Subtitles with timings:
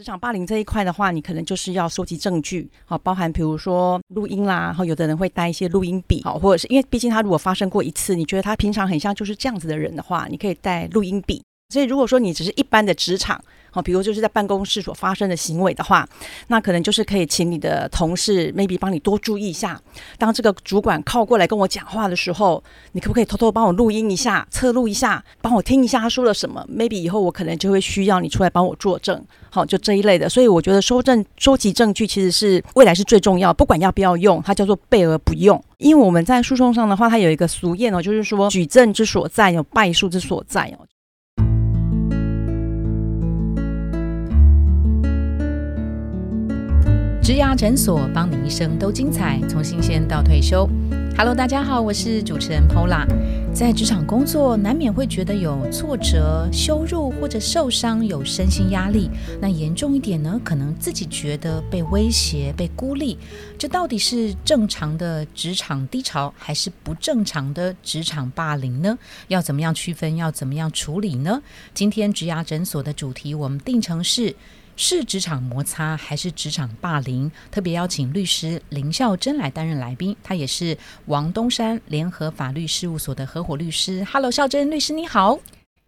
[0.00, 11.42] 职场霸凌这一块的话，你可能就是要收集证据，好，包含比如说录音啦，然后有的人会带一些录音笔，好，或者是因为毕竟他如果发生过一次，你觉得他平常很像就是这样子的人的话，你可以带录音笔。
[11.70, 16.04] 所以如果说你只是一般的职场，好，比如就是在办公室所发生的行为的话，
[16.48, 19.80] 那可能就是可以请你的同事 maybe 帮你多注意一下。
[20.18, 22.60] 当这个主管靠过来跟我讲话的时候，
[22.90, 30.28] 你可不可以偷偷帮我录音一下、侧录一下，帮我听一下他说了什么？maybe 以后我可能就会需要你出来帮我作证，好，就这一类的。
[30.28, 35.62] 所以我觉得收证、收集证据其实是未来是最重要，不管要不要用，它叫做备而不用。
[35.78, 40.84] 因为我们在诉讼上的话，它有一个俗谚哦，就是说举证之所在有败诉之所在哦。
[47.30, 50.68] 植牙诊所，帮你一生都精彩，从新鲜到退休。
[51.16, 53.06] Hello，大家好，我是主持人 Pola。
[53.54, 59.08] 在职场工作，难免会觉得有挫折、羞辱或者受伤，有身心压力。
[59.40, 63.16] 那严重一点呢，可能自己觉得被威胁、被孤立。
[63.56, 68.98] 这到底是正常的职场低潮，还是不正常的职场霸凌呢？
[69.28, 70.16] 要怎么样区分？
[70.16, 71.40] 要怎么样处理呢？
[71.72, 74.34] 今天植牙诊所的主题，我们定成是。
[74.76, 77.30] 是职场摩擦还是职场霸凌？
[77.50, 84.04] 特别邀请律师林孝珍来担任来宾，他也是王东山联合法律事务所的合伙律师。
[84.10, 85.38] Hello，孝珍律师你好。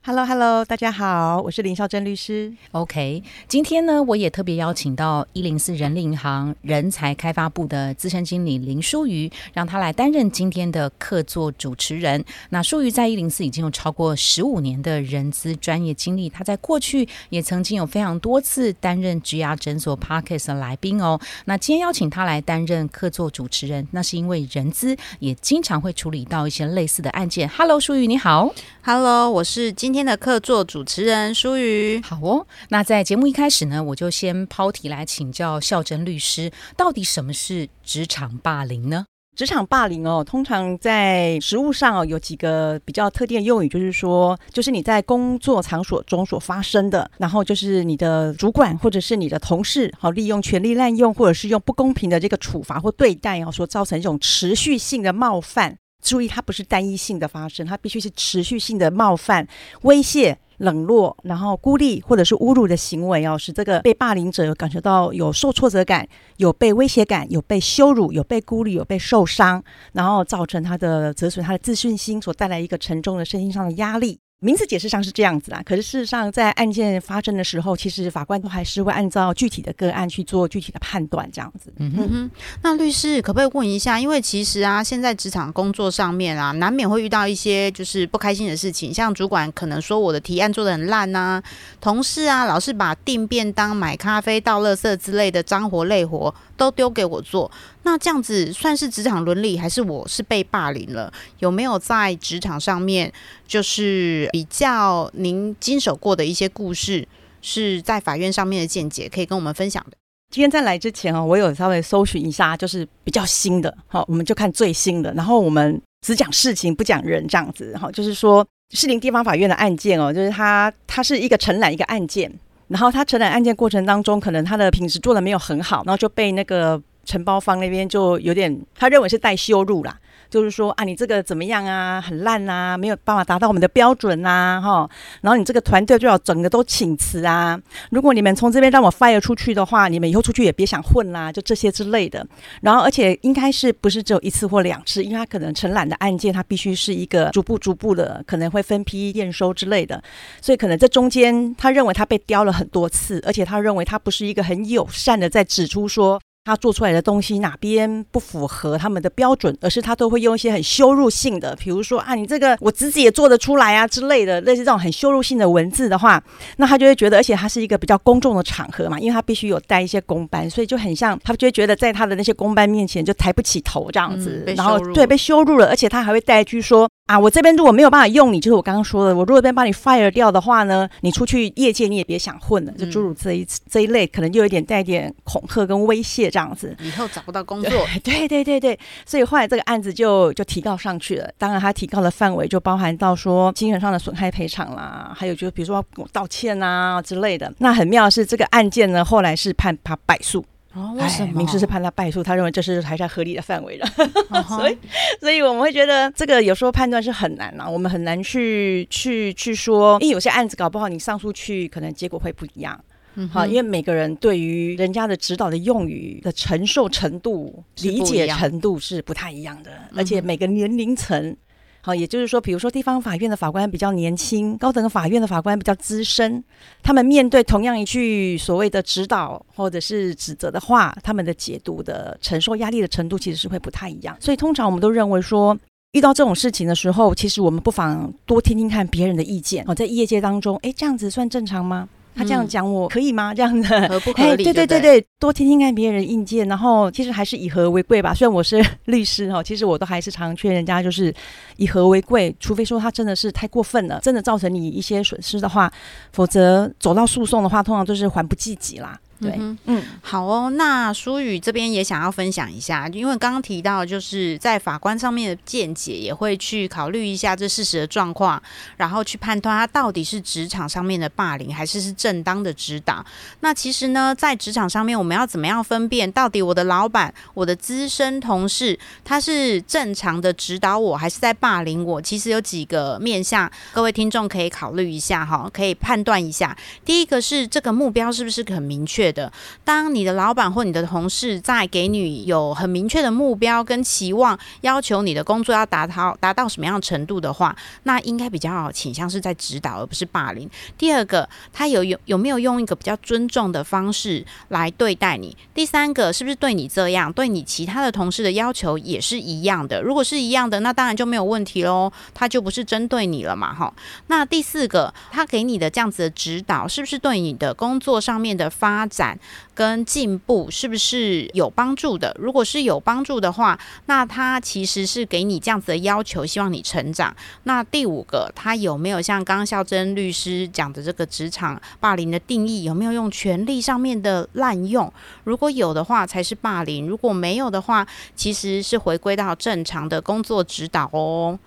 [0.04, 2.52] Hello，Hello，大家好，我是林孝珍律师。
[2.72, 12.24] OK，今天呢，我也特别邀请到一零四人力银行人才开发部的资深经理林淑瑜，让他来担任今天的客座主持人。
[12.50, 21.20] 那淑瑜在一零四已经有超过十五年的人资专业经历，他在过去也曾经有非常多次担任植牙诊所 Parkes 的来宾哦。
[21.44, 27.48] 那今天邀请他来担任客座主持人，那是因为人资也经常会处理到一些类似的案件。
[27.48, 28.52] Hello，淑瑜你好。
[28.84, 32.00] Hello，我是今天的客座主持人舒瑜。
[32.02, 39.06] 好哦，那在节目一开始呢，我就先抛题来请教孝珍律师，到底什么是职场霸凌呢？
[39.34, 55.78] 职场霸凌哦，通常在实务上哦，有几个比较特定的用语，就是说，就是你在工作场所中所发生的，然后就是你的主管或者是你的同事，好利用权力滥用，或者是用不公平的这个处罚或对待哦，所造成一种持续性的冒犯。
[56.02, 59.46] 注意，它不是单一性的发生，它必须是持续性的冒犯、
[59.82, 74.18] 威胁、冷落，然后孤立或者是侮辱的行为哦，使这个被霸凌者感觉到有受挫折感、有被威胁感、有被羞辱、有被孤立、有被受伤，然后造成他的折损他的自信心，所带来一个沉重的身心上的压力。
[74.44, 81.72] 名词解释上是这样子啦，可是事实上，在案件发生的时候，其实法官都还是会按照具体的个案去做具体的判断，这样子。
[81.76, 82.30] 嗯哼，
[82.60, 84.00] 那律师可不可以问一下？
[84.00, 91.40] 因为其实啊，现在职场工作上面啊，难免会遇到一些就是不开心的事情，像主管可能说我的提案做的很烂呐，
[91.80, 97.50] 同事啊老是把订便当、买咖啡、倒垃圾之类的脏活累活都丢给我做。
[97.82, 101.12] 那这样子算是职场伦理，还是我是被霸凌了？
[101.40, 103.12] 有没有在职场上面，
[103.48, 107.06] 就是比较您经手过的一些故事，
[107.40, 109.96] 是在法院上面的见解，可以跟我们分享的？
[110.30, 122.32] 今天在来之前哦，我有稍微搜寻一下，就是比较新的，好，我们就看最新的，然后我们只讲事情不讲人，这样子，哈，就是说士林地方法院的案件哦，就是它它是一个承揽一个案件，
[122.72, 126.82] 然后他承揽案件过程当中，可能他的品质做的没有很好，然后就被那个。
[127.04, 129.98] 承包方那边就有点，他认为是带羞辱啦，
[130.32, 134.88] 就是说啊，你这个怎么样啊，很烂啊，没有办法达到我们的标准呐，哈，
[135.20, 137.60] 然后你这个团队最好整个都请辞啊，
[137.90, 142.26] 如果你们从这边让我 fire 出去的话，你们以后出去也别想混啦，就这些之类的。
[142.62, 150.02] 然后而且应该是不是只有一次或两次，因为他可能承揽的案件，他必须是一个逐步逐步的，可能会分批验收之类的，
[150.40, 156.18] 所以可能这中间他认为他被刁了很多次，而且他认为他不是一个很友善的在指出说。
[156.44, 166.22] 他做出来的东西哪边不符合他们的标准，而是他都会用一些很羞辱性的，比如说啊，你这个我侄子也做得出来啊之类的，类似这种很羞辱性的文字的话，
[166.56, 176.88] 那他就会觉得，而且他是一个比较公众的场合嘛，因为他必须有带一些公班，所以就很像他就会觉得在他的那些公班面前就抬不起头这样子，然后对被羞辱了，而且他还会带一句说。
[177.06, 187.86] 啊，我这边如果没有办法用你，就是我刚刚说的，我如果这边把你 fire 掉的话呢，你出去业界你也别想混了，就诸如这一这一类，可能就有点带一点恐吓跟威胁这样子，以后找不到工作。
[188.02, 191.30] 对对对对，所以后来这个案子就就提告上去了。
[191.36, 197.52] 当然，他提告的范围就包含到说精神上的损害赔偿啦，还有就是比如说道歉啊之类的。
[197.58, 200.44] 那很妙的是，这个案件呢，后来是判他败诉。
[200.74, 201.34] 哦，为什么？
[201.34, 203.86] 民事是判他败诉，他认为这是还在合理的范围了，
[204.48, 204.78] 所以，
[205.20, 212.82] 所以我们会觉得这个有时候判断是很难啊，我们很难去去去说，因为有些案子搞不好你上诉去，可能结果会不一样。
[213.30, 221.36] 好，因为每个人对于人家的指导的用语的承受程度、理解程度是不太一样的，而且每个年龄层。
[221.84, 226.42] 好，也就是说，比如说地方法院的法官比较年轻，高等法院的法官比较资深，
[226.80, 234.16] 他们面对同样一句所谓的指导或者是指责的话，他们的解读的承受压力的程度其实是会不太一样。
[234.20, 235.58] 所以通常我们都认为说，
[235.90, 239.64] 遇到这种事情的时候，其实我们不妨多听听看别人的意见。
[239.66, 241.88] 哦，在业界当中，诶，这样子算正常吗？
[242.14, 243.34] 他这样嗯讲我可以吗？
[243.34, 243.88] 这样子。
[243.88, 244.44] 合不合哎，理？
[244.44, 248.12] 对对对对对，多听听看别人意见，然后其实还是以和为贵吧。
[248.14, 251.12] 虽然我是律师哈，其实我都还是常劝人家就是
[251.56, 255.72] 以和为贵，除非说他真的是太过分了，真的造成你一些损失的话，
[256.12, 258.98] 否则走到诉讼的话，通常都是还不积极啦。
[259.22, 268.42] 对，嗯嗯，好哦，那舒宇这边也想要分享一下，因为刚刚提到，就是在法官上面的见解，也会去考虑一下这事实的状况，
[268.76, 273.04] 然后去判断他到底是职场上面的霸凌，还是是正当的指导。
[273.40, 282.00] 那其实呢，在职场上面，我们要怎么样分辨，到底我的老板、我的资深同事，他是正常的指导我，还是在霸凌我？
[282.02, 286.56] 其实有几个面向，各位听众可以考虑一下哈，可以判断一下。
[286.84, 289.30] 第一个是这个目标是不是很明确的？
[289.64, 297.54] 当你的老板或你的同事在给你有很明确的目标跟期望，要求你的工作要达到达到什么样程度的话，
[297.84, 300.48] 那应该比较倾向是在指导，而不是霸凌。
[300.78, 305.36] 第二个，他有有有没有用一个比较尊重的方式来对待你？
[305.54, 309.82] 第三个，是不是对你这样，对你其他的同事的要求也是一样的？
[309.82, 313.72] 如果是一样的，那当然就没有问题喽，他就不是针对你了嘛，哈。
[314.06, 319.18] 那第四个，他给你的这样子的指导，是不是对你的工作上面的发展
[319.54, 322.14] 跟进步是不是有帮助的？
[322.20, 327.16] 如果是有帮助的话，那他其实是给你这样子的要求，希望你成长。
[327.44, 334.92] 那第五个，他有没有像刚孝珍律师讲的这个职场霸凌的定义，有没有用权力上面的滥用？
[335.24, 341.38] 如果有的话，才是霸凌；如果没有的话，其实是回归到正常的工作指导哦。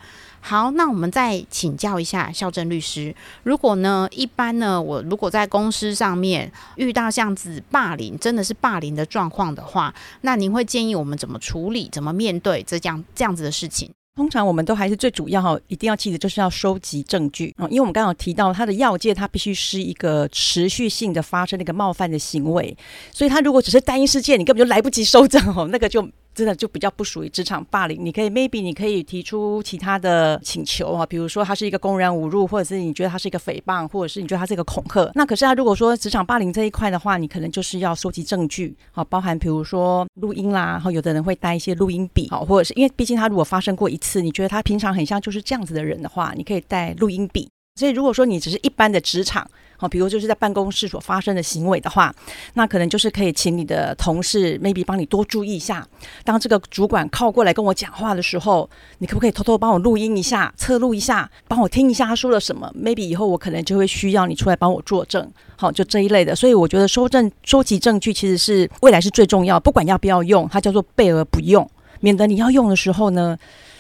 [0.48, 13.90] 好，那我们再请教一下孝正律师，如果呢，一般呢，我如果在公司上面遇到这样子霸凌，真的是霸凌的状况的话，那您会建议我们怎么处理、怎么面对这这样这样子的事情？
[14.16, 22.78] 通常我们都还是最主要哈，一定要记得就是要收集证据哦，因为我们刚刚有提到它的要件，它必须是一个持续性的发生的一个冒犯的行为，
[23.12, 27.98] 所以它如果只是单一事件，你根本就来不及收证哦，那个就真的就比较不属于职场霸凌。
[28.04, 35.10] 你可以 maybe 你可以提出其他的请求啊，比如说他是一个公然侮辱，或者是你觉得他是一个诽谤，或者是你觉得他是一个恐吓。
[35.16, 47.50] 那可是他如果说职场霸凌这一块的话，你可能就是要收集证据，好，包含比如说录音啦，然后有的人会带一些录音笔，好，或者是因为毕竟他如果发生过一次，你觉得他平常很像就是这样子的人的话，你可以带录音笔。
[47.78, 49.46] 所以如果说你只是一般的职场，
[49.78, 52.14] 好，比如就是在办公室所发生的行为的话，
[52.54, 55.86] 那可能就是可以请你的同事 maybe 帮你多注意一下。
[56.24, 58.70] 当这个主管靠过来跟我讲话的时候，
[59.00, 66.36] 你可不可以偷偷帮我录音一下、侧录一下，帮我听一下他说了什么？maybe 以后我可能就会需要你出来帮我作证，好，就这一类的。
[66.36, 71.70] 所以我觉得收证、收集证据其实是未来是最重要，不管要不要用，它叫做备而不用，
[72.00, 73.38] 免得你要用的时候呢，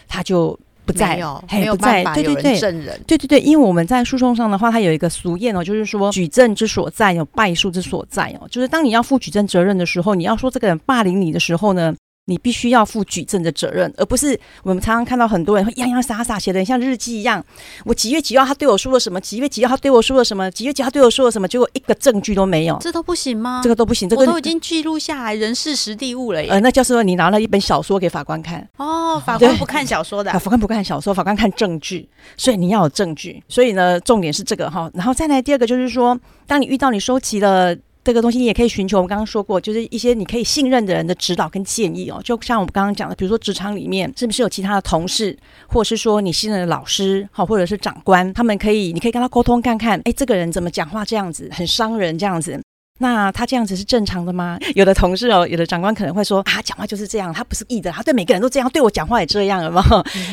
[0.07, 3.01] 它就不在没有，嘿不在办法有人对对对证人。
[3.07, 11.93] 对对对，因为我们在诉讼上的话，它有一个俗谚哦，就是说举证之所在有败诉之所在哦，就是当你要负举证责任的时候，你要说这个人霸凌你的时候呢。
[12.27, 17.43] 你必须要负举证的责任，而不是我们常常看到很多人会洋洋洒洒写的像日记一样。
[17.83, 19.21] 我几月几号他对我说了什么？
[19.21, 20.49] 几月几号他对我说了什么？
[20.49, 21.47] 几月几号对我说了什么？
[21.47, 23.61] 结果一个证据都没有，这都不行吗？
[23.63, 24.09] 这个都不行。
[24.09, 26.49] 这个我都已经记录下来人事实地物了耶。
[26.49, 33.43] 呃，那就是说你拿了一本小说给法官看，哦，法官不看小说的啊，法官不看小说，法官看证据，所以你要有证据。
[33.47, 34.89] 所以呢，重点是这个哈。
[34.95, 37.75] 然后再来第二个就是说，当你遇到你收集了。
[38.05, 42.21] 这个东西你也可以寻求，我们刚刚说过，就是一些你可以信任的人的指导跟建议哦。
[42.23, 45.35] 就像我们刚刚讲的，比如说职场里面是不是有其他的同事，
[45.67, 52.61] 或者是说你信任的老师，好，或者是长官，他们可以，你可以跟他沟通看看，哎，这个人怎么讲话这样子，很伤人这样子。
[52.97, 54.57] 那他这样子是正常的吗？
[54.73, 59.83] 有的同事哦，有的长官可能会说啊，讲话就是这样，他不是意的，他对每个人都这样，对我讲话也这样了嘛。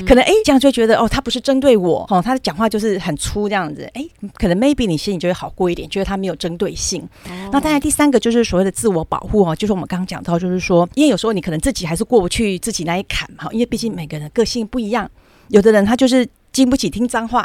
[0.06, 3.90] 可能哎，这样就觉得哦，他不是针对我哦，他的讲话就是很粗这样子。
[3.94, 7.02] 哎，可能 maybe 你心里就会好过一点，觉得他没有针对性。
[7.50, 15.10] 那当然，第三个就是所谓的自我保护哦，就是我们刚刚讲到，就是说，因为有时候你可能自己还是过不去自己那一坎哈，因为毕竟每个人的个性不一样，
[15.48, 17.44] 有的人他就是经不起听脏话。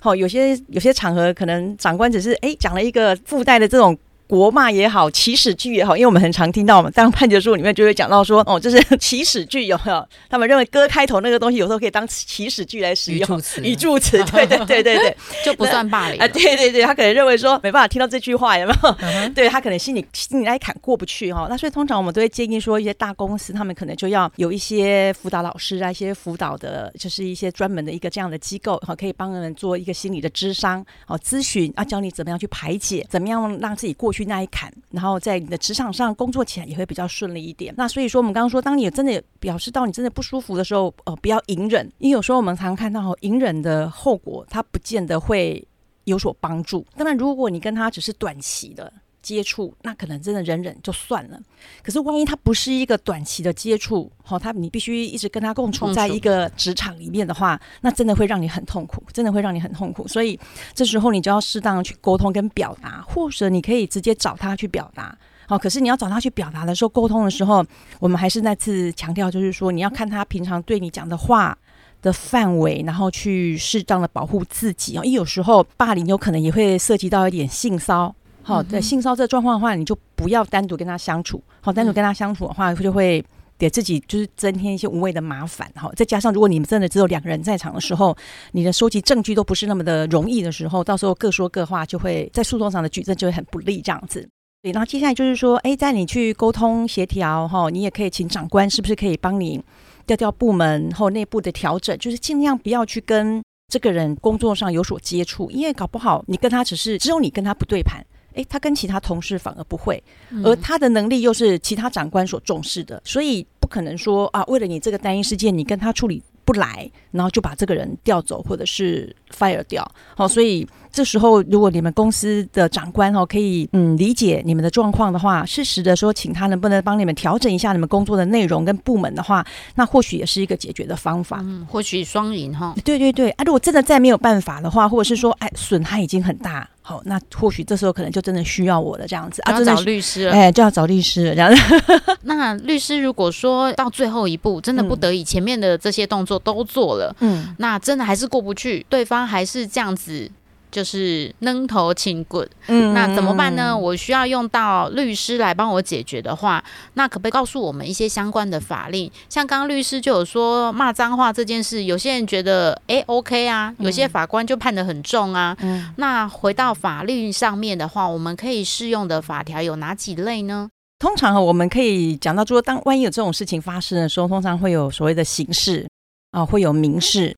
[0.00, 3.98] 好，有些有些场合可能长官只是哎讲了一个附带的这种。
[4.32, 10.08] 国骂也好，起始句也好，因为我们很常听到嘛，当判决书里面就会讲到说，哦，就是起始句有没有？
[10.30, 19.28] 他们认为歌开头那个东西有时候可以当起始句来使用， 语助词，语助词，对对对对对，就不算霸凌啊，对对对，他可能认为说没办法听到这句话，有没有？
[19.34, 21.46] 对他可能心里心里那一坎过不去哈。
[21.50, 37.74] 那所以通常我们都会建议说，一些大公司他们可能就要有一些辅导老师啊，一些辅导的，就是一些专门的一个这样的机构哈，可以帮人们做一个心理的智商哦咨询啊，教你怎么样去排解，怎么样让自己过去那一坎，然后在你的职场上工作起来也会比较顺利一点。
[37.76, 45.66] 那所以说，我们刚刚说，当你真的表示到你真的不舒服的时候，呃，不要隐忍，因为有时候我们常看到隐忍的后果，它不见得会
[46.04, 46.84] 有所帮助。
[46.96, 51.40] 当然，如果你跟他只是短期的接触，那可能真的忍忍就算了。
[51.82, 60.06] 可是万一他不是一个短期的接触，好，他你必须一直跟他共处在一个职场里面的话，那真的会让你很痛苦，真的会让你很痛苦。
[60.08, 60.38] 所以
[60.74, 65.16] 这时候你就要适当的去沟通跟表达，或者你可以直接找他去表达。
[65.46, 67.64] 好，可是你要找他去表达的时候，沟通的时候，
[68.00, 71.56] 我们还是再次强调，就是说你要看他平常对你讲的话
[72.00, 75.04] 的范围，然后去适当的保护自己啊。
[75.04, 78.14] 因为有时候霸凌有可能也会涉及到一点性骚。
[78.42, 81.42] 好，在性骚这状况的话，你就不要单独跟他相处。
[81.60, 83.24] 好，单独跟他相处的话，就会
[83.56, 85.70] 给自己就是增添一些无谓的麻烦。
[85.76, 88.16] 好，再加上如果你们真的只有两个人在场的时候，
[88.50, 93.80] 你的收集证据都不是那么的容易的时候，到时候各说各话，就会在诉讼上的举证就会很不利。
[93.80, 94.28] 这样子。
[94.62, 99.62] 对，然后接下来就是说，哎，在你去沟通协调哈，你也可以请长官是不是可以帮你
[100.06, 108.04] 调调部门或内部的调整，就是尽量不要去跟这个人工作上有所接触，因为搞不好你跟他只是只有你跟他不对盘。
[108.34, 110.02] 诶，他跟其他同事反而不会，
[110.44, 119.88] 而他的能力又是其他长官所重视的，所以不可能说啊，为了你这个单一事件，你跟他处理不来，然后就把这个人调走或者是 fire 掉。
[120.16, 129.46] 好，所以这时候如果你们公司的长官哦可以嗯理解你们的状况的话，适时的说，请他能不能帮你们调整一下你们工作的内容跟部门的话，
[129.76, 131.38] 那或许也是一个解决的方法。
[131.42, 132.74] 嗯，或许双赢哈。
[132.84, 136.68] 对对对，啊，如果真的再没有办法的话，或者是说，哎，损害已经很大。
[136.92, 142.16] 好，那或许这时候可能就真的需要我了，这样子啊，找律师了，哎，就要找律师了，这样子。
[142.22, 150.30] 那律师如果说到最后一步，真的不得已，前面的这些动作都做了，嗯，那真的还是过不去，对方还是这样子。
[150.72, 153.76] 就是扔头请滚，嗯，那怎么办呢？
[153.76, 156.64] 我需要用到律师来帮我解决的话，
[156.94, 159.08] 那可不可以告诉我们一些相关的法令？
[159.28, 165.54] 像刚刚律师就有说骂脏话这件事，有些人觉得哎 OK 啊，有些法官就判得很重啊。
[165.60, 170.70] 嗯，那回到法律上面的话，我们可以适用的法条有哪几类呢？
[170.98, 175.86] 通常我们可以讲到说，当万一有这种事情发生的时候，通常会有所谓的刑事
[176.30, 177.36] 啊，会有民事。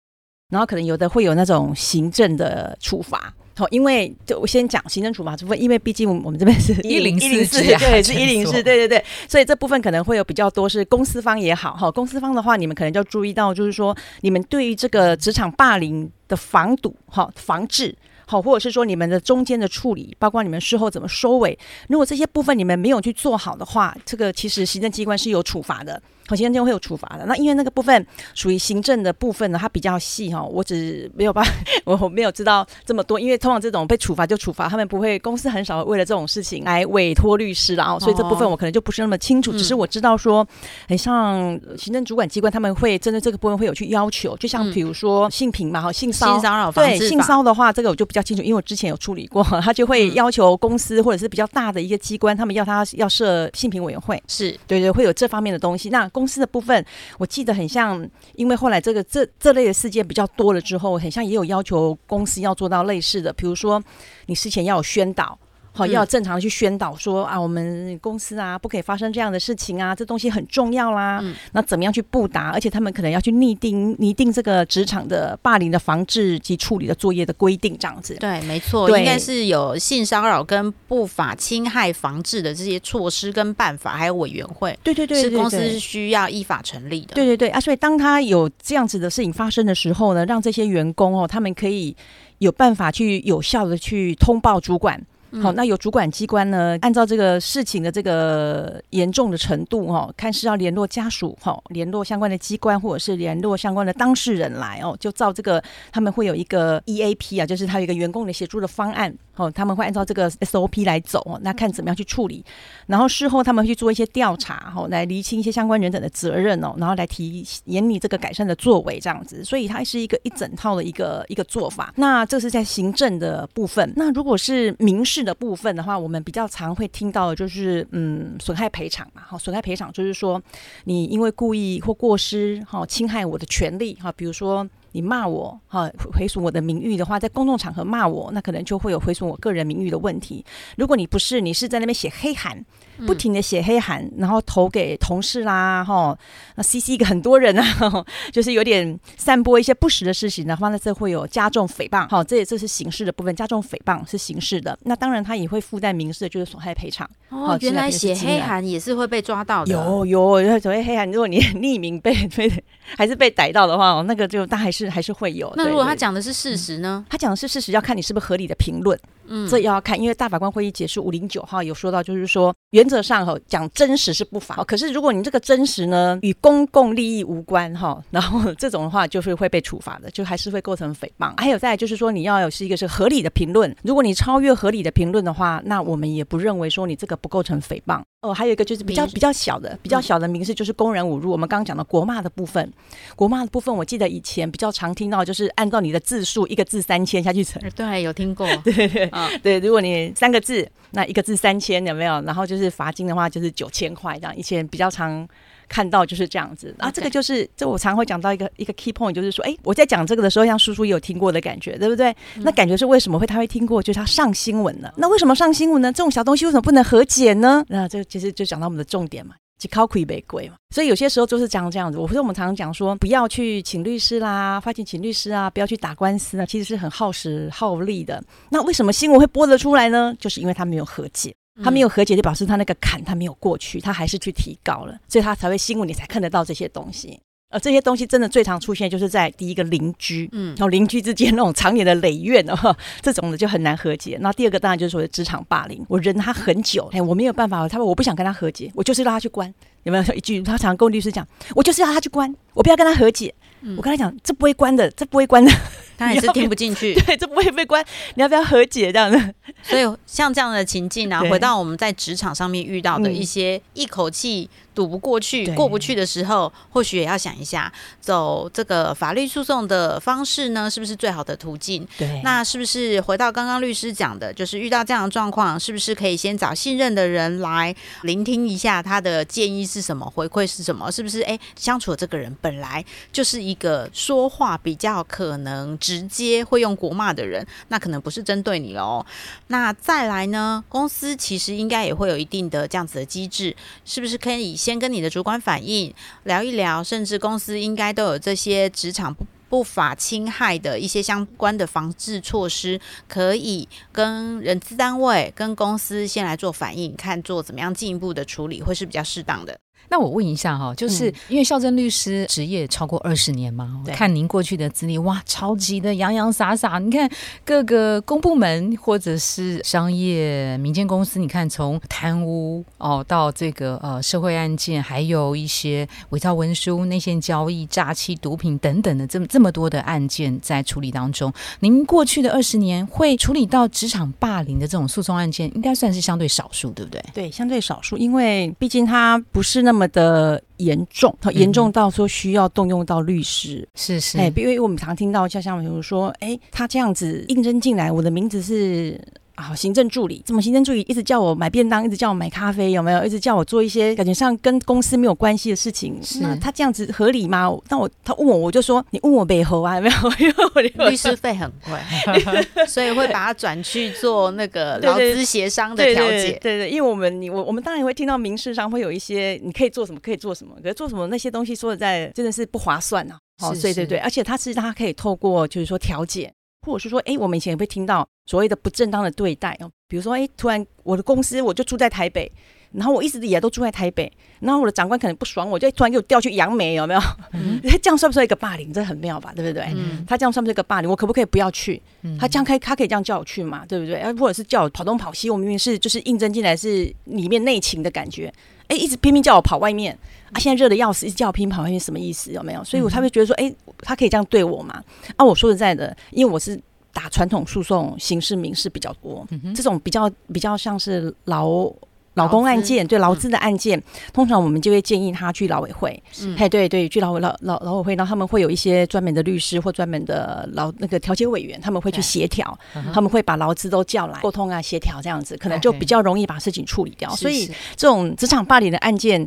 [0.50, 17.96] 然后可能有的会有那种行政的处罚，好，因为就我先讲行政处罚这部分，因为毕竟我们这边是 一零四，对，是一零四，对对对，所以这部分可能会有比较多是公司方也好，哈，公司方的话，你们可能就要注意到，就是说你们对于这个职场霸凌的防堵，哈，防治，
[18.26, 21.58] 好，或者是说你们的中间的处理，包括你们事后怎么收尾，
[21.88, 26.00] 如果这些部分你们没有去做好的话，这个其实行政机关是有处罚的。
[26.26, 27.24] 好，行政会有处罚的。
[27.26, 31.52] 那因为那个部分属于行政的部分呢，它比较细哈，我只没有办法，
[31.84, 33.20] 我没有知道这么多。
[33.20, 37.92] 因为通常这种被处罚就处罚，他们不会，公司很少为了这种事情来委托律师啦。
[37.92, 39.52] 哦，所以这部分我可能就不是那么清楚。
[39.52, 40.46] 只是我知道说，
[40.88, 44.36] 很像行政主管机关，他们会针对这个部分会有去要求。
[44.38, 55.90] 就像比如说性平嘛，哈，性骚性骚扰对性骚的话，这个我就比较清楚，因为我之前有处理过， 他就会要求公司或者是比较大的一个机关，他们要他要设性平委员会，是对对，会有这方面的东西。
[55.90, 56.86] 那公司的部分。
[57.18, 63.82] 我记得很像，因为后来这个这这类的事件比较多了之后，很像也有要求公司要做到类似的，比如说
[64.26, 65.36] 你事前要有宣导。
[65.76, 71.20] 好，要正常的去宣导说啊，我们公司啊，不可以发生这样的事情啊，这东西很重要啦。
[71.50, 72.50] 那怎么样去布达？
[72.50, 78.14] 而且他们可能要去拟定拟定这个职场的霸凌的防治及处理的作业的规定，这样子。
[78.20, 84.78] 对，没错，应该是有性骚扰跟不法侵害防治的这些措施跟办法，还有委员会。
[84.84, 87.14] 对对对，是公司需要依法成立的。
[87.16, 91.96] 对对对啊，所以当他有这样子的事情发生的时候呢，让这些员工哦，他们可以
[92.38, 95.04] 有办法去有效的去通报主管。
[95.42, 112.44] 好，那有主管机关呢，按照这个事情的这个严重的程度，哈，看是要联络家属，哈，联络相关的机关，或者是联络相关的当事人来哦，就照这个，他们会有一个 EAP 啊，就是他有一个员工的协助的方案，哦，他们会按照这个 SOP 来走，哦，那看怎么样去处理，
[112.86, 121.92] 然后事后他们去做一些调查，哈，来厘清一些相关人等的责任哦，然后来提严拟这个改善的作为，这样子，所以它是一个一整套的一个一个做法。
[121.96, 125.23] 那这是在行政的部分，那如果是民事。
[125.24, 130.42] 的部分的话，我们比较常会听到的就是嗯损害赔偿嘛，好，损害赔偿就是说
[130.84, 134.68] 你因为故意或过失哈侵害我的权利哈，比如说。
[134.96, 140.44] 你骂我哈，毁损我的名誉的话，在公众场合骂我，那可能就会有毁损我个人名誉的问题。
[140.76, 142.64] 如果你不是，你是在那边写黑函，
[143.06, 146.16] 不停的写黑函，然后投给同事啦，哈，
[146.54, 152.08] 那 CC 很多人啊， 就是有点散播一些不实的事情的话，那这会有加重诽谤。
[152.08, 154.78] 好，这也这是刑事的部分，加重诽谤是刑事的。
[154.84, 157.08] 那当然，他也会附带民事，就是损害赔偿。
[157.30, 159.72] 哦，原来写黑函也是会被抓到的。
[159.72, 162.50] 有有，所谓黑函，如果你匿名被被
[162.96, 164.84] 还是被逮到的话，那个就但还是。
[164.94, 165.52] 还是会有。
[165.56, 167.04] 那如果他讲的是事实呢？
[167.08, 168.96] 他讲的是事实，要看你是不是合理的评论。
[169.26, 174.62] 嗯，这要看，因为大法官会议解释五零九号有说到，就是说原原则上哈讲真实是不法。
[174.64, 181.32] 可是如果你这个真实呢与公共利益无关哈， 然后这种的话就是会被处罚的，就还是会构成诽谤。
[181.40, 188.02] 还有再就是说你要有是一个是合理的评论，如果你超越合理的评论的话，那我们也不认为说你这个不构成诽谤。
[188.24, 191.30] 哦，还有一个就是比较比较小的比较小的民事，就是公然侮辱。
[191.30, 192.72] 我们刚刚讲的国骂的部分，
[193.14, 197.62] 国骂的部分，我记得以前比较常听到，就是按照你的字数，一个字三千下去乘。
[197.76, 198.46] 对，有听过。
[198.64, 199.10] 对对
[199.42, 202.20] 对，如果你三个字，那一个字三千，有没有？
[202.22, 204.34] 然后就是罚金的话，就是九千块这样。
[204.36, 205.28] 以前比较常。
[205.74, 212.14] 看到就是这样子啊，这个就是这我常会讲到一个一个 key point，就是说，哎，我在讲这个的时候，像叔叔也有听过的感觉，对不对？
[212.36, 213.82] 那感觉是为什么会他会听过？
[213.82, 214.94] 就是他上新闻了。
[214.96, 215.92] 那为什么上新闻呢？
[215.92, 217.64] 这种小东西为什么不能和解呢？
[217.66, 220.54] 那这其实就讲到我们的重点嘛，就靠亏被贵嘛。
[220.72, 221.98] 所以有些时候就是讲这样子。
[221.98, 228.22] 我说我们常常讲说，不要去请律师啦，花钱请律师啊，不要去打官司啊，其实是很耗时耗力的。
[228.48, 230.14] 那为什么新闻会播得出来呢？
[230.20, 231.34] 就是因为他没有和解。
[231.62, 237.20] 他没有和解，就表示他那个坎他没有过去，他还是去提高了，所以他才会新闻你才看得到这些东西。
[237.50, 244.18] 而这些东西真的最常出现，就是在第一个邻居，嗯，然后邻居之间那种常年的累怨哦， 这种的就很难和解。
[244.20, 249.52] 那第二个当然就是说职场霸凌，我忍他很久，哎，我没有办法，他说我不想跟他和解，我就是让他去关。
[249.84, 250.42] 有没有 一句？
[250.42, 253.32] 他常常跟律师讲，我就是要他去关，我不要跟他和解。
[253.76, 255.52] 我跟他讲，这不会关的，这不会关的。
[255.96, 256.94] 他还是听不进去。
[257.06, 257.84] 对，这不会被关。
[258.14, 259.18] 你要不要和解这样的？
[259.62, 264.48] 所以像这样的情境啊，回到我们在职场上面遇到的一些一口气。
[264.74, 271.86] 堵不过去、过不去的时候，或许也要想一下，走这个法律诉讼的方式呢，是不是最好的途径？
[271.96, 280.90] 对，那是不是回到刚刚律师讲的，就是遇到这样的状况，是不是可以先找信任的人来聆听一下他的建议是什么，回馈是什么？
[280.90, 281.20] 是不是？
[281.20, 289.04] 哎，相处的这个人本来就是一个说话比较可能直接会用国骂的人，那可能不是针对你哦。
[289.48, 294.56] 那再来呢，公司其实应该也会有一定的这样子的机制，是不是可以？
[294.56, 295.92] 先跟你的主管反映，
[296.22, 309.58] 聊一聊，甚至公司应该都有这些职场不不法侵害的一些相关的防治措施，可以跟人资单位、跟公司先来做反应，看做怎么样进一步的处理，会是比较适当的。
[309.88, 316.78] 那我问一下哈，就是因为孝正律师职业超过二十年嘛，看您过去的资历，哇，超级的洋洋洒洒。
[316.78, 317.08] 你看
[317.44, 331.32] 各个公部门或者是商业民间公司，你看从贪污哦到这个呃社会案件，还有一些伪造文书、内线交易、诈欺、毒品等等的这么这么多的案件在处理当中。
[331.60, 337.04] 您过去的二十年会处理到职场霸凌的这种诉讼案件，应该算是相对少数，对不对？
[337.14, 339.83] 对，相对少数，因为毕竟它不是那么。
[339.88, 349.00] 的严重，严重到说需要动用到律师，是是，哎，因为我们常听到，像像比如说，哎，他这样子应征进来，我的名字是。
[349.34, 350.40] 啊，行政助理怎么？
[350.40, 353.04] 行政助理一直叫我买便当，一直叫我买咖啡，有没有？
[353.04, 356.00] 一直叫我做一些感觉上跟公司没有关系的事情。
[356.20, 357.50] 那他这样子合理吗？
[357.68, 359.94] 那我他问我，我就说你问我背后啊，有没有？
[360.20, 361.78] 因为我律师费很贵，
[362.68, 366.38] 所以会把它转去做那个劳资协商的调解。
[366.40, 373.16] 对对，因为我们你我我们当然也会听到民事上会有一些你可以做什么，可以做什么，可是做什么那些东西说实在真的是不划算呐。
[373.42, 376.32] 哦，对对对，而且他其实他可以透过就是说调解。
[376.64, 382.30] 或者是说，哎，我们以前也会听到所谓的不正当的对待哦，比如说，哎，突然我的公司我就住在台北，
[382.74, 384.10] 然后我一直以来都住在台北，
[384.40, 387.00] 然后我的长官可能不爽，我就突然给我调去杨梅，有没有？
[387.82, 388.72] 这样算不算一个霸凌？
[388.72, 389.66] 这很妙吧，对不对？
[390.06, 390.90] 他这样算不算一个霸凌？
[390.90, 391.80] 我可不可以不要去？
[392.18, 393.64] 他这样可以，他可以这样叫我去嘛？
[393.66, 394.02] 对不对？
[394.14, 398.32] 或者是叫我跑东跑西，我明明是就是应征进来是里面内勤的感觉，
[398.68, 399.96] 哎，一直拼命叫我跑外面，
[400.32, 402.32] 啊，现在热的要死，一直叫我拼命跑外面，什么意思？
[402.32, 402.64] 有没有？
[402.64, 403.54] 所以我他会觉得说，哎。
[403.86, 404.82] 他可以这样对我嘛？
[405.16, 406.58] 啊，我说实在的，因为我是
[406.92, 411.70] 打传统诉讼，刑事、民事比较多，这种比较比较像是劳
[412.14, 413.80] 劳工案件，对劳资的案件，
[414.12, 422.56] 通常我们就会建议他去劳委会，嗯嘿，对对，去劳委劳劳劳委会，然后他们会有一些专门的律师或专门的劳那个调解委员，他们会去协调，
[422.92, 427.10] 他们会把劳资都叫来沟通啊、协调这样子，可能就比较容易把事情处理掉。
[427.16, 429.26] 所以这种职场霸凌的案件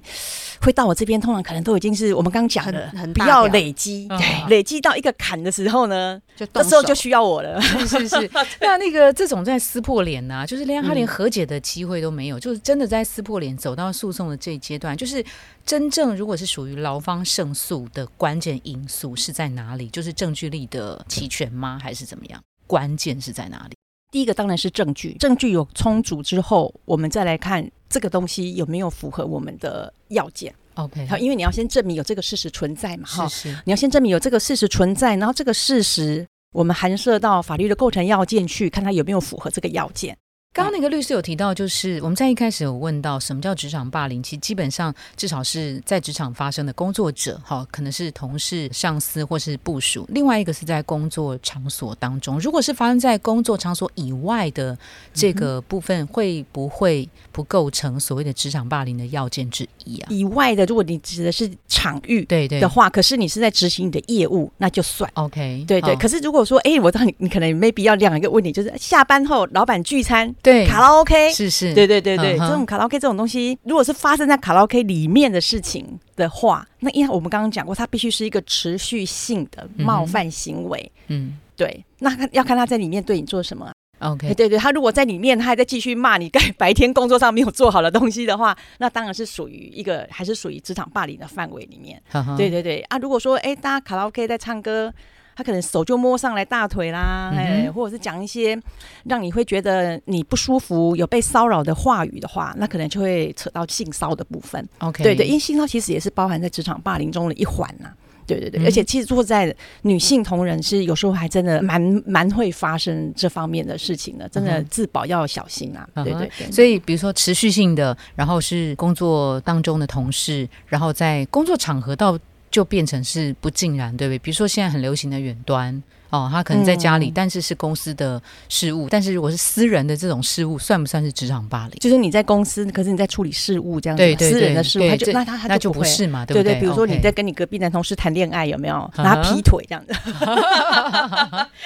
[0.62, 4.08] 会到我这边，通常可能都已经是我们刚刚讲的很很，不要累积，
[4.48, 6.70] 累积到一个坎的时候呢，就动手。
[6.70, 7.60] 这时候就需要我了。
[7.62, 8.08] 是 是。
[8.08, 8.30] 是，
[8.62, 11.08] 那那个这种在撕破脸呐、就是连他连嗯。
[11.08, 15.24] 和解的机会都没有，就是真的在撕破脸走到诉讼的这一阶段，就是
[15.66, 19.90] 真正如果是属于劳方胜诉的关键因素是在哪里？
[19.90, 21.80] 就是证据力的齐全吗？
[21.82, 22.42] 还是怎么样？
[22.66, 23.76] 关键是在哪里？
[24.12, 30.54] 第一个当然是证据，证据有充足之后，我们再来看这个东西有没有符合我们的要件。
[30.76, 33.30] OK，好，因为你要先证明有这个事实存在嘛，哈
[33.66, 40.18] 你要先证明有这个事实存在，然后这个事实我们含涉到法律的构成要件去看它有没有符合这个要件。
[40.58, 54.76] 刚刚那个律师有提到，就是我们在一开始有问到什么叫职场霸凌，其实基本上至少是在职场发生的工作者，哈，可能是同事、上司或是部署；另外一个是在工作场所当中，如果是发生在工作场所以外的
[55.14, 59.70] 这个部分，会不会不构成所谓的职场霸凌的要件之
[60.10, 62.60] 以外的，如果你指的是场域对对。
[62.60, 65.10] 的话，可是你是在执行你的业务，那就算。
[65.14, 70.68] ，OK，对对，可是如果说，哎，我知道你，你可能 maybe 要亮一个问题，就是下班后老板聚餐，对。
[70.68, 80.92] 卡拉 OK，是是，对对对对，这种卡拉 OK 这种东西，如果是发生在卡拉 OK 里面的事情的话，那因为我们刚刚讲过，它必须是一个持续性的冒犯行为。
[81.08, 81.38] 嗯。
[81.56, 83.72] 对，那看要看他在里面对你做什么、啊。
[84.00, 92.02] ，OK，对对对，他如果在里面他还在继续骂你，该白天工作上没有做好的东西的话，那当然是属于一个还是属于职场霸凌的范围里面。
[92.10, 94.94] 呵呵对对对啊，如果说哎，大家卡拉 OK 在唱歌。
[95.38, 98.60] 他可能手就摸上来大腿啦，哎、或者是讲一些
[99.04, 104.68] 让你会觉得你不舒服、有被骚扰的话语的话，那可能就会扯到性骚的部分。
[104.80, 107.94] ，OK，对对，因为性骚其实也是包含在职场霸凌中的一环呐、
[108.28, 115.88] 对对对，嗯而且其实坐在女性同仁是有时候还真的蛮蛮会发生这方面的事情的，真的自保要小心啊。
[116.04, 122.20] 对对对，所以，比如说持续性的，然后是工作当中的同事，然后在工作场合到
[122.52, 124.20] 就变成是不尽然，对不对？
[124.20, 131.80] 比如说现在很流行的远端哦，他可能在家里，嗯但是是公司的事务，但是如果是私人的这种事务，算不算是职场霸凌？
[131.80, 135.88] 就是你在公司，可是你在处理事务这样子嘛，对对私人的事务，他就那他他那就不会。
[135.88, 136.56] 是嘛，对不对？
[136.60, 138.90] 比如说你在跟你隔壁男同事谈恋爱，有没有？
[138.96, 139.94] 然后他劈腿这样子，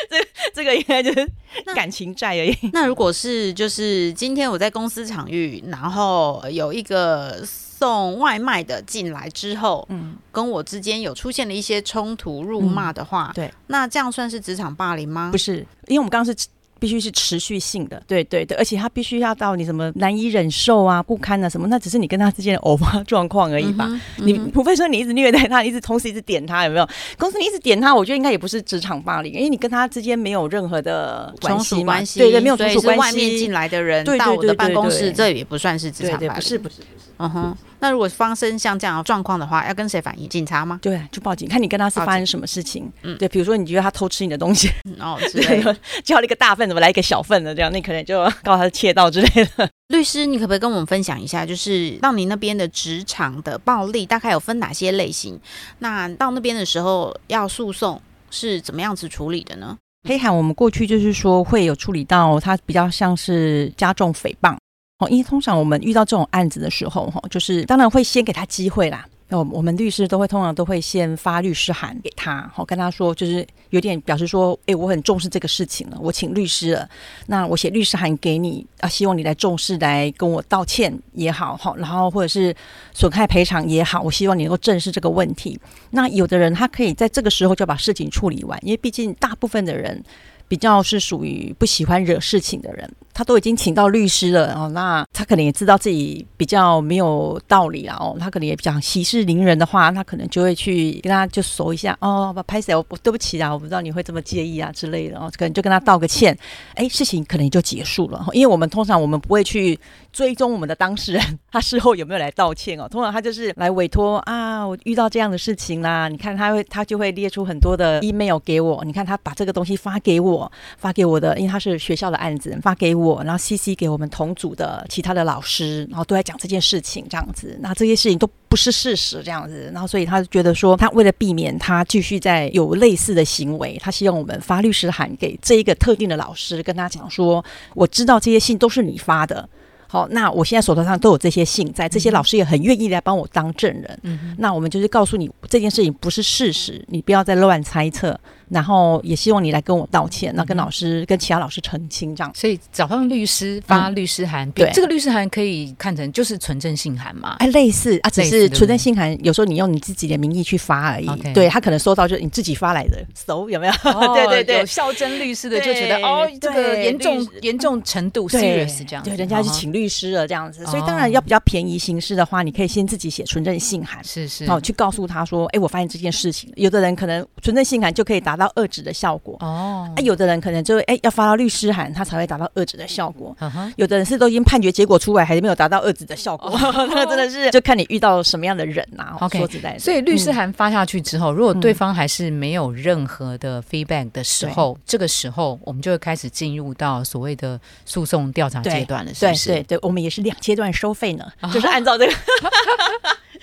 [0.10, 0.18] 这
[0.54, 1.30] 这个应该就是
[1.76, 2.56] 感情债而已。
[2.72, 7.44] 那如果是就是今天我在公司场域，然后有一个
[7.82, 15.38] 送外卖的进来之后，嗯，跟我之间有出现了一些冲突、辱骂的话，对，那这样算是职场霸凌吗不？
[15.38, 23.90] 是，因为我们刚刚是必须是持续性的，对对对，而且他必须要到你什么难以忍受啊、不堪啊什么，那只是你跟他之间的偶发状况而已吧。
[24.18, 26.88] 你除非说你一直虐待他，一直同时一直点他，有没有？
[27.18, 33.00] 公司你一直点他，我觉得应该也不是职场霸凌，因为你跟他之间没有任何的关从系关系，对对，没有从属关系。
[33.00, 36.34] 外面进来的人到我的办公室，这也不算是职场霸凌。
[36.34, 37.58] 不是不是不是，嗯哼。
[37.80, 40.30] 那如果发生像这样的状况的话，要跟谁反映？
[40.30, 40.80] 警察吗？
[40.82, 42.92] 对，就报警，看你跟他是发生什么事情。
[43.04, 45.76] 嗯对，比如说你觉得他偷吃你的东西，嗯 哦， 之类的。
[46.04, 49.70] 叫了一个大份，怎么来一个小份的，这样你可能就告他窃盗之类的。
[49.90, 55.40] 律师，你可不可以跟我们分享一下，就是到你那边的职场的暴力大概有分哪些类型？
[55.80, 59.78] 那到那边的时候要诉讼是怎么样子处理的呢？
[60.08, 64.56] 黑函我们过去就是说会有处理到，它比较像是加重诽谤
[65.02, 69.04] 哦，因为通常我们遇到这种案子的时候，哈，就是当然会先给他机会啦。
[69.30, 76.88] 哦，我们律师都会通常都会先发律师函给他，好跟他说，就是有点表示说，诶，我很重视这个事情了，我请律师了，
[77.28, 82.54] 那我写律师函给你啊，希望你来重视，来跟我道歉也好，好，然后或者是
[82.94, 85.58] 损害赔偿也好，我希望你能够正视这个问题。
[85.92, 90.04] 那有的人他可以在这个时候就把事情处理完，因为毕竟大部分的人
[90.50, 106.38] 比较是属于不喜欢惹事情的人，他都已经请到律师了哦，那他可能也知道自己比较没有道理啦哦，他可能也比较息事宁人的话，他可能就会去跟他就说一下哦，拍谁我我对不起啊，我不知道你会这么介意啊之类的哦，可能就跟他道个歉，
[106.76, 109.80] 哎，事情可能就结束了，因为我们通常我们不会去
[110.12, 120.52] 追踪我们的当事人他事后有没有来道歉哦，通常他就是来委托啊，我遇到这样的事情啦，你看他会他就会列出很多的 email 给我，你看他把这个东西发给我。
[120.78, 139.48] 发给我的，因为他是学校的案子，发给我，然后 CC 给我们同组的其他的老师，然后都在讲这件事情，这样子，那这些事情都不是事实，这样子，然后所以他觉得说，他为了避免他继续在有类似的行为，他希望我们发律师函给这一个特定的老师，跟他讲说，我知道这些信都是你发的。
[139.88, 144.00] 好，那我现在手头上都有这些信在，这些老师也很愿意来帮我当证人。
[144.04, 148.18] 嗯那我们就是告诉你这件事情不是事实，你不要再乱猜测。
[148.52, 152.32] 然后也希望你来跟我道歉，那跟老师、跟其他老师澄清这样。
[152.36, 157.38] 所以找上律师发律师函，对这个律师函可以看成就是纯正信函嘛？
[157.40, 161.08] 哎，类似啊，只是纯正信函，有时候你用你自己的名义去发而已。
[161.34, 163.74] 对他可能收到就是你自己发来的，熟有没有？
[163.84, 174.04] 哦 对对对有孝真律师的就觉得哦，这个严重严重程度对 serious 这样，对，人家是哦请律师了这样子，所以哦当然要比较便宜形式的话，你可以先自己写纯正信函。
[174.04, 179.90] 是是哦，去告诉他说，哎，我发现这件事情，有的人可能纯正信函就可以达到遏制的效果，哦。
[179.96, 183.36] 啊，，有的人可能就哎要发到律师函，他才会达到遏制的效果。
[183.40, 186.52] 嗯，有的人是都已经判决结果出来，还是没有达到遏制的效果，
[186.90, 199.50] 那个真的是就看你遇到什么样的人呐、 OK，说实在的，所以律师嗯函发下去之后，如果嗯对方还是没有任何的 feedback 的时候，这个时候我们就会开始进入到所谓的诉讼调查阶段了，是对不是？
[199.50, 202.14] 对对，我们也是两阶段收费呢， 就是按照这个。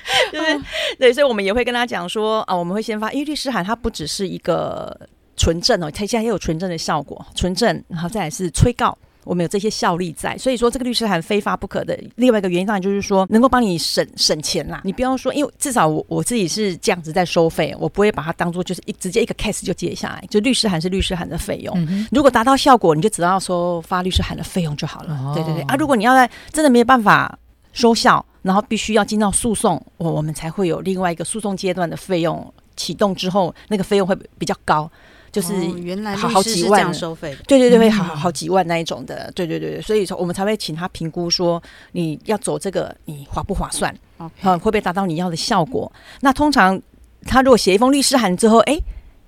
[0.33, 0.61] 就是
[0.99, 4.99] 对，所以我们也会跟他讲说啊，我们会先发，因为律师函它不只是一个
[5.37, 8.97] 纯正哦，它现在也有纯正的效果，纯正，然后再来是催告。
[9.25, 11.99] 我们有这些效力在，所以说这个律师函非发不可的。
[12.15, 14.81] 另外一个原因当然就是说，能够帮你省省钱啦。
[14.85, 21.75] 你不要说，因为至少我我自己是这样子在收费，我不会把它当做就是一直接一个 case 就接下来，就律师函是律师函的费用。
[21.77, 25.13] 嗯，如果达到效果，你就只要说发律师函的费用就好了。
[25.13, 27.39] 哦对对对啊，如果你要在真的没有办法
[27.75, 34.91] 收效，然后必须要进到诉讼，我我们才会有另外一个诉讼阶段的费用启动之后，那个费用会比较高，
[35.33, 35.53] 就是。
[35.55, 37.37] 哦原来好几万收费。
[37.47, 45.91] 对对对，会好嗯好好几万那一种的，对对对对，所以说我们才会请他评估说你要走这个你划不划算啊，会不会达到你要的效果？
[46.21, 46.81] 那通常
[47.25, 48.79] 他如果写一封律师函之后，哎，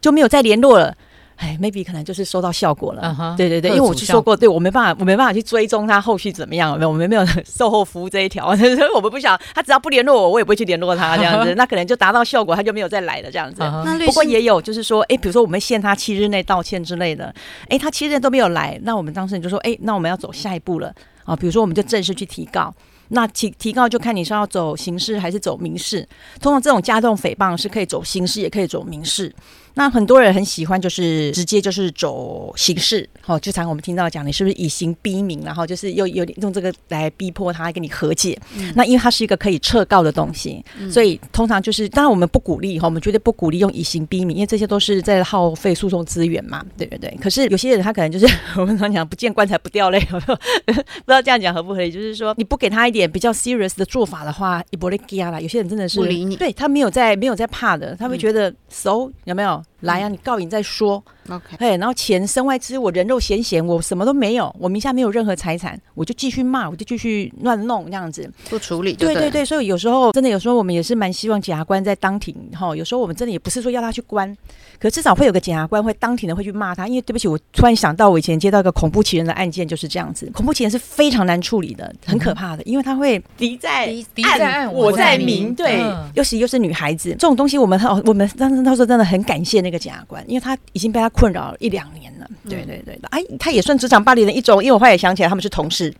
[0.00, 0.96] 就没有再联络了，
[1.40, 3.00] 哎，maybe 可能就是收到效果了。
[3.02, 6.88] 嗯哼对对对，因为我去说过，对我没办法，我没办法去追踪他后续怎么样，没有？
[6.90, 13.62] 我们没有 售后服务这一条， 所以我们不想他只要不联络我，我也不会去联络他这样子， 那可能就达到效果，他就没有再来了这样子。
[14.04, 17.34] 不过也有，就是说，哎，比如说我们限他七日内道歉之类的，
[17.70, 22.74] 哎，他七日内都没有来，那我们当事人就说，哎，那我们要走下一步了啊，比如说我们就正式去提告。
[23.12, 26.08] 那提提告就看你是要走刑事还是走民事。
[26.40, 29.34] 通常这种加重诽谤是可以走刑事，也可以走民事。
[29.74, 38.38] 那很多人很喜欢就是直接就是走形式，哦，就常我们听到讲你是不是以刑逼民，然后就是又有点用这个来逼迫他跟你和解。
[38.74, 47.16] 那因为它是一个可以撤告的东西，所以通常就是当然我们不鼓励哈，我们绝对不鼓励用以刑逼民，因为这些都是在耗费诉讼资源嘛，对不对。
[47.20, 51.90] 可是有些人他可能就是 我们常讲不见棺材不掉泪，有没有不知道这样讲合不合理？
[51.90, 60.08] 就是说你不给他一点比较 serious 的做法的话，一波雷基亚啦，有些人真的是不理你对他没有在没有在怕的，他会觉得 so 有没有来呀？
[60.08, 68.30] 你告赢再说，OK，哎，然后钱身外之，我人肉闲闲，我什么都没有，我名下没有任何财产，我就继续骂，我就继续乱弄这样子。
[68.48, 74.36] 不处理就对对对对，所以有时候真的有时候我们也是蛮希望检察官在当庭哈，有时候我们真的也不是说要他去关，
[74.78, 92.26] 可至少会有个检察官会当庭的会去骂他，因为对不起，我突然想到我以前接到一个恐怖情 人的案件就是这样子，恐怖情人是非常难处理的，很可怕的，因为他会敌在敌敌在暗我在明，明对嗯，尤其又是女孩子，这种东西我们很我们当时那时候真的很感谢那个检察官，因为他已经被他困扰了一两年了。
[92.48, 95.94] 对对对，哎，他也算职场霸凌的一种，因为我后来也想起来他们是同事，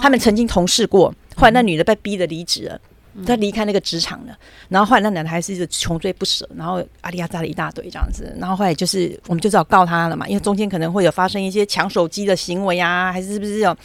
[0.00, 2.80] 他们曾经同事过，后来那女的被逼的离职了。
[3.26, 13.76] 她离开那个职场了，然后后来那男的还是一直穷追不舍，然后阿里亚扎了一大堆这样子，然后后来就是我们就只好告他了嘛，因为中间可能会有发生一些抢手机的行为啊，还是是不是有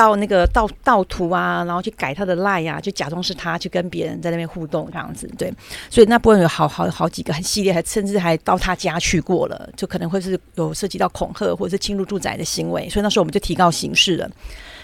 [0.00, 5.52] 盗那个盗盗图啊，然后去改他的赖呀、就假装是他去跟别人在那边互动这样子，对，
[5.90, 14.26] 所以那部分有好好好几个很系列，还甚至还到他家去过了，就可能会是有涉及到恐吓或者是侵入住宅的行为，所以那时候我们就提告刑事了。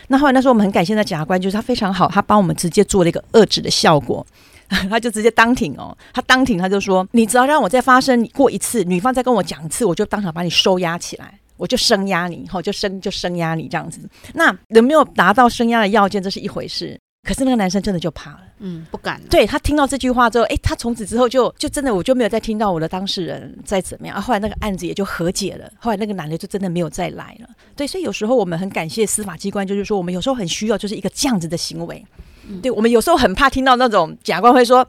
[0.08, 4.26] 那后来那时候我们很感谢那检察官，就是他非常好，他帮我们直接做了一个遏制的效果。
[4.90, 14.00] 他就直接当庭哦，他当庭他就说：“你只要让我再发生过一次，女方再跟我讲一次，我就当场把你收押起来，我就声压你，吼，就声就声压你这样子。
[14.34, 16.98] 那有没有达到声压的要件，这是一回事。
[17.26, 18.40] 可是那个男生真的就怕了。
[18.60, 19.26] 嗯，不敢了。
[19.28, 24.20] 对他听到这句话之后，诶，他从此之后就就真的我就没有再听到我的当事人再怎么样、啊。
[24.20, 27.48] 后来那个案子也就和解了，后来那个男的就真的没有再来了。
[27.74, 32.04] 对，所以有时候我们很感谢司法机关，就是说我们有时候很需要就是一个这样子的行为。
[32.62, 34.86] 对我们有时候很怕听到那种检察官会说：“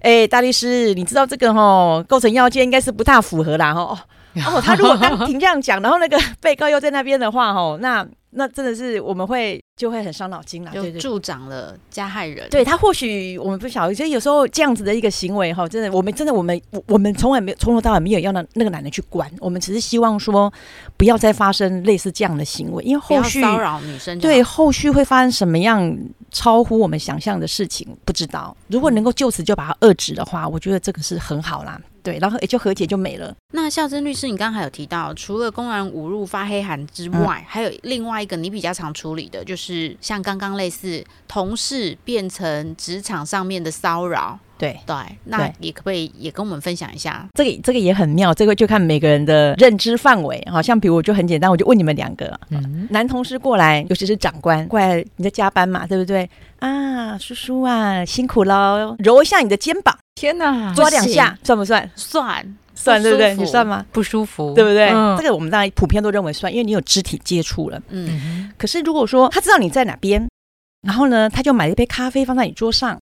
[0.00, 3.82] 哎，大律师，你知道这个吼构成要件应该是不大符合啦吼。
[3.88, 3.98] 哦”
[4.46, 10.70] 哦，他如果当庭这样讲，然后那个 被告又在那边的话，哦，那那真的是我们会就会很伤脑筋啦。
[10.70, 12.46] 就助长了加害人。
[12.50, 20.52] 对他或许我们不晓得，所以有时候这样子的一个行为哈，真的，我们真的我们我我们从来没有从头到尾没有要那那个男人去管，我们只是希望说
[20.98, 24.18] 不要再发生类似这样的行为，因为后续骚扰女生。
[24.18, 25.96] 对后续会发生什么样
[26.30, 28.54] 超乎我们想象的事情，不知道。
[28.66, 31.80] 如果能够就此就把它遏制的话，我觉得这个是很好啦。
[32.02, 33.34] 对，然后也就和解就没了。
[33.52, 44.38] 那孝珍律师，你刚刚还有提到，除了公然侮辱、发黑函之外，还有另外一个你比较常处理的，就是像刚刚类似同事变成职场上面的骚扰。
[44.58, 47.24] 对，对，那对也可不可以也跟我们分享一下？
[47.34, 50.44] 这个这个也很妙，这个就看每个人的认知范围。
[50.50, 56.28] 好像比如我就很简单，我就问你们两个，嗯，男同事过来，尤其是长官过来，你在加班嘛，对不对？
[56.58, 61.88] 啊，叔叔啊，辛苦喽，揉一下你的肩膀，天哪，抓两下，算不算？
[61.94, 63.36] 算算，对不对？
[63.36, 63.86] 你算吗？
[63.92, 64.88] 不舒服，对不对？
[64.90, 67.80] 嗯这个我们大家普遍都认为算，因为你有肢体接触了。
[67.90, 70.28] 嗯，嗯可是如果说他知道你在哪边，
[70.82, 72.98] 然后呢，他就买了一杯咖啡放在你桌上，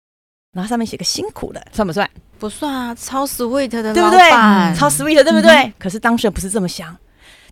[0.54, 2.10] 然后上面写个辛苦的，算不算？
[2.38, 5.74] 不算啊，超 sweet 的对不对板，超 sweet 的，对不对？
[5.80, 6.94] 可是当事人不是这么想。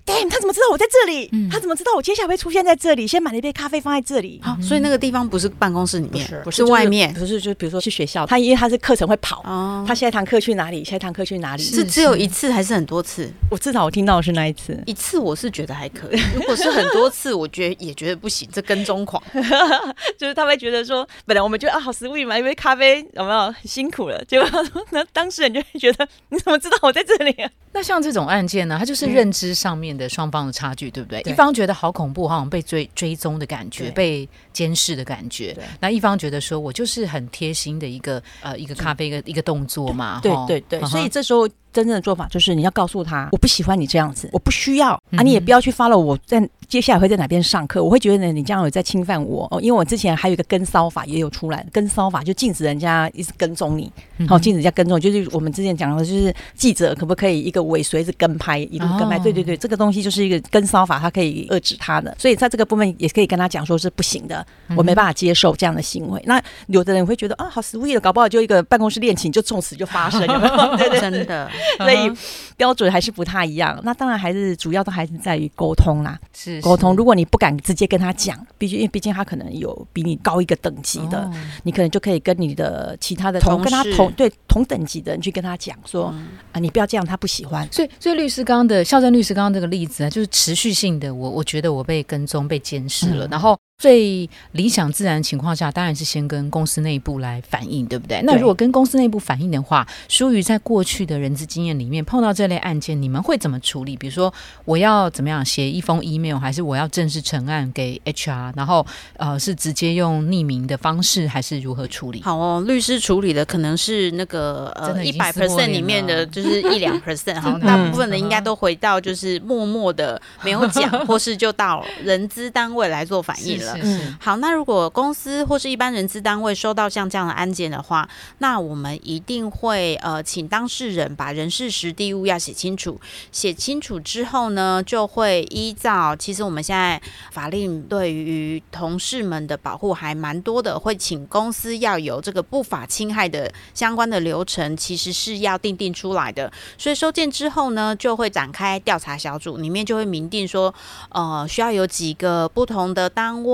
[0.06, 1.30] Damn，他怎么知道我在这里？
[1.32, 3.08] 嗯他怎么知道我接下来会出现在这里？
[3.08, 4.40] 先买了一杯咖啡放在这里。
[4.44, 9.86] 好，所以那个地方不是办公室里面，不是外面不是就比如说去学校，他因为他是课程会跑，哦。
[9.88, 10.84] 他下一堂课去哪里？
[10.84, 11.64] 下一堂课去哪里？
[11.64, 13.32] 是只有一次还是很多次？
[13.50, 19.22] 我至少我听到的是那一次，一次我是觉得还可以，如果是很多次，我觉得也觉得不行，这跟踪狂。
[20.18, 27.50] 就是他会觉得说，本来我们觉得啊好 sweet 买一杯咖啡有没有很辛苦了，结果他说那当事人就会觉得你怎么知道我在这里啊？
[27.76, 31.22] 那像这种案件呢，他就是认知上面的双方的差距，对不对？
[31.24, 59.18] 对一方觉得好恐怖，好像被追追踪的感觉，被监视的感觉；那一方觉得说我就是很贴心的一个呃一个咖啡一个一个动作嘛，吼对对对，嗯所以这时候真正的做法就是你要告诉他，我不喜欢你这样子，我不需要嗯啊，你也不要去 follow 我在接下来会在哪边上课，我会觉得呢你这样有在侵犯我哦，因为我之前还有一个跟骚法也有出来，跟骚法就禁止人家一直跟踪你，嗯好、禁止人家跟踪，就是我们之前讲的，就是记者可不可以一个尾随着跟拍，一路跟拍？
[59.18, 66.22] 哦对对对，这个东西就是一个跟骚法，它可以遏制他的，所以在这个部分也可以跟他讲说是不行的，嗯我没办法接受这样的行为。
[66.26, 70.78] 那有的人会觉得啊，好 sweet，搞不好就一个办公室恋情就从此就发生，有没有？
[70.78, 72.12] 对对真的， 所以
[72.58, 73.80] 标准还是不太一样。
[73.84, 76.96] 那当然还是主要都还是在于沟通啦，是沟通。
[76.96, 81.32] 如果你不敢直接跟他讲，毕竟因为毕竟他可能有比你高一个等级的，哦
[81.64, 87.68] 你可能就可以跟你的其他的同同跟他同对同等级的人去跟他讲说、嗯啊，你不要这样，他不喜欢。
[87.72, 98.22] 所以，所以律师刚刚的校正律师刚刚这个例子啊，就是持续性的，我我觉得我被跟踪、被监视了，嗯然后最理想自然情况下，当然是先跟公司内部来反映，对不对？
[98.24, 103.98] 那如果跟公司内部反映的话，疏于在过去的人资经验里面碰到这类案件，你们会怎么处理？
[103.98, 112.22] 比如说，我要怎么样写一封 email，还是我要正式呈案给 HR，然后呃是直接用匿名的方式，还是如何处理？
[112.24, 123.73] 好哦，律师处理的可能是那个呃一百 percent 里面的，就是一两 percent 哈， 大部分的应该都回到就是默默的没有讲， 或是就到人资单位来做反应了。
[123.82, 124.16] 是是。
[124.20, 128.08] 好，那如果公司或是一般人资单位收到像这样的案件的话，
[128.40, 133.00] 那我们一定会呃请当事人把人事实地物要写清楚，
[133.32, 146.52] 写清楚之后呢，就会依照其实我们现在法令对于同事们的保护还蛮多的，会请公司要有这个不法侵害的相关的流程，其实是要定定出来的。
[146.78, 150.74] 所以收件之后呢，就会展开调查小组，里面就会明定说，
[151.10, 153.53] 呃，需要有几个不同的单位、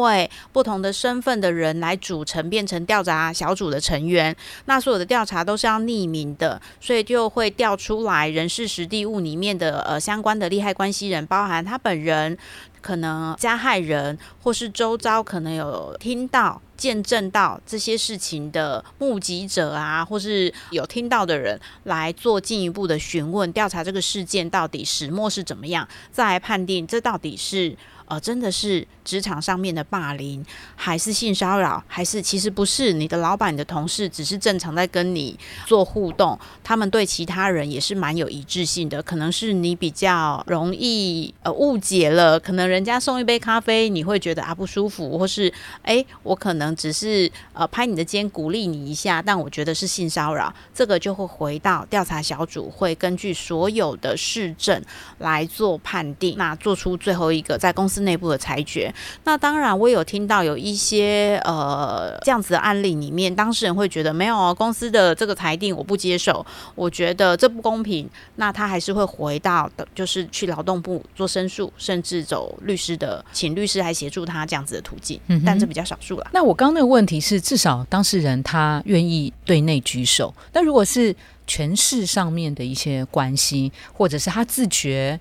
[0.51, 4.35] 不同的身份的人来组成，变成调查小组的成员。
[4.65, 12.37] 那所有的调查都是要匿名的，所以就会调出来人事实地物里面的呃相关的利害关系人，包含他本人。
[12.81, 27.75] 可能加害人或是周遭可能有听到、见证到这些事情的目击者啊，或是有听到的人来做进一步的询问、调查这个事件到底始末是怎么样，再来判定这到底是
[28.09, 30.45] 呃真的是职场上面的霸凌，
[30.75, 45.51] 还是性骚扰，还是其实不是你的老板、你的同事只是正常在跟你做互动，他们对其他人也是蛮有一致性的，可能是你比较容易呃误解了，可能人家送一杯咖啡，你会觉得啊不舒服，或是
[45.83, 54.83] 诶，我可能只是呃拍你的肩鼓励你一下，但我觉得是性骚扰，这个就会回到调查小组会根据所有的事证
[55.19, 58.93] 来做判定，那做出最后一个在公司司内部的裁决。
[59.25, 68.09] 那当然，我有听到有一些呃这样子的案例里面，当事人会觉得没有哦，公司的这个裁定我不接受，我觉得这不公平。
[68.37, 75.19] 那他还是会回到的，就是去劳动部做申诉，甚至走律师的，请律师来协助他这样子的途径。
[75.27, 76.27] 嗯但这比较少数了。
[76.31, 80.33] 那我刚刚那个问题是，至少当事人他愿意对内举手。
[80.53, 81.15] 那如果是
[81.47, 85.19] 权势上面的一些关系，或者是他自觉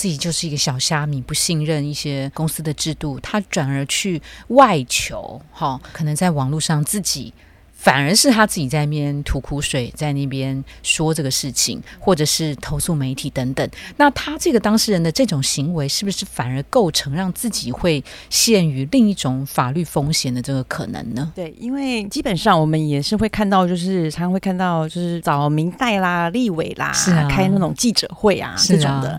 [0.00, 7.34] 自己就是一个小虾米，不信任一些公司的制度，他转而去外求，哈，可能在网络上自己。
[7.80, 13.66] 反而是他自己在那边吐苦水，在那边说这个事情，或者是投诉媒体等等。
[13.96, 21.32] 那他这个当事人的这种行为，是不是反而构成让自己会陷于另一种法律风险的这个可能呢？
[21.34, 29.18] 对，因为基本上我们也是会看到，就是常常会看到，就是找明代啦、立委啦，是啊开那种记者会啊这种的。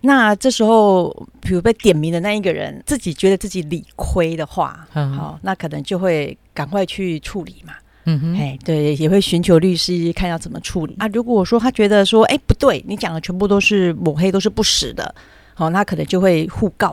[0.00, 7.74] 那这时候，比如被点名的那一个人，自己觉得自己理亏的话，嗯好，那可能就会赶快去处理嘛。
[8.12, 11.06] 嗯哼，哎，对，也会寻求律师看要怎么处理啊。
[11.12, 15.14] 如果说他觉得说，哎，不对，你讲的全部都是抹黑，都是不实的，
[15.54, 16.92] 好，那可能就会互告。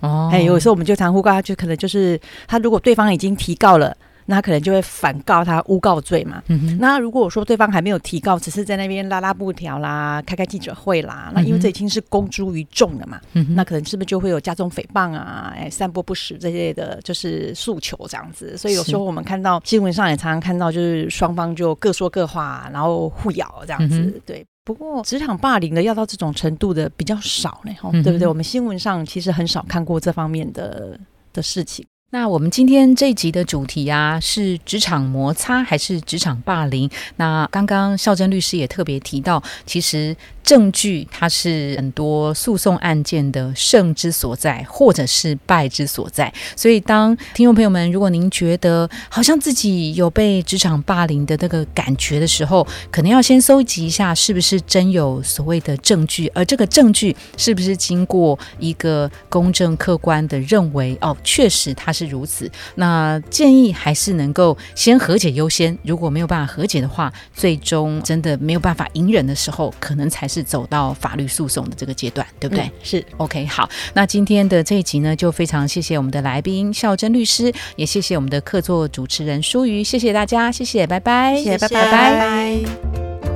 [0.00, 3.96] 哦哎，有时候我们就常互告，就可能就是他如果对方已经提告了，
[4.26, 6.42] 那他可能就会反告他诬告罪嘛。
[6.48, 18.56] 嗯，那如果说对方还没有提告，只是在那边拉拉布条啦、开开记者会啦，那因为这已经是公诸于众了嘛，嗯那可能是不是就会有加重诽谤啊、哎散播不实这些的，就是诉求这样子。
[18.56, 24.00] 所以有时候我们看到新闻上也常常看到，就是双方就各说各话，然后互咬这样子。
[24.00, 28.26] 嗯对，不过职场霸凌的要到这种程度的比较少呢，吼嗯对不对？
[28.26, 30.98] 我们新闻上其实很少看过这方面的
[31.32, 31.86] 的事情。
[32.16, 36.90] 那我们今天这一集的主题啊，是职场摩擦还是职场霸凌？
[37.16, 46.32] 那刚刚孝珍律师也特别提到，其实证据它是很多诉讼案件的胜之所在，或者是败之所在。
[46.56, 62.50] 所以，当听众朋友们，如果您觉得好像自己有被职场霸凌的那个感觉的时候，可能要先搜集一下，是不是真有所谓的证据，而这个证据是不是经过一个公正客观的认为，哦，确实它是如此。
[62.76, 72.64] 那建议还是能够先和解优先，如果没有办法和解的话，最终真的没有办法隐忍的时候，可能才是走到法律诉讼的这个阶段，对不对？
[72.64, 73.04] 嗯是。
[73.16, 83.35] OK，好，那今天的这一集呢，就非常谢谢我们的来宾孝珍律师，也谢谢我们的客座主持人舒瑜，谢谢大家，谢谢，拜拜，谢谢拜拜拜